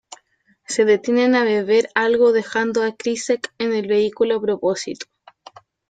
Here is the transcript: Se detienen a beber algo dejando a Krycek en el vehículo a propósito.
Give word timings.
Se 0.65 0.83
detienen 0.83 1.35
a 1.35 1.43
beber 1.43 1.91
algo 1.93 2.31
dejando 2.33 2.81
a 2.81 2.95
Krycek 2.95 3.53
en 3.59 3.71
el 3.71 3.85
vehículo 3.87 4.37
a 4.37 4.41
propósito. 4.41 5.05